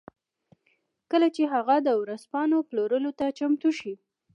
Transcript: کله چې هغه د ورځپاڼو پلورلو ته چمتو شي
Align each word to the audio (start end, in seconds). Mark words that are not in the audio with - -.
کله 1.11 1.27
چې 1.35 1.43
هغه 1.53 1.75
د 1.81 1.89
ورځپاڼو 2.01 2.57
پلورلو 2.69 3.11
ته 3.19 3.25
چمتو 3.37 3.69
شي 3.79 3.93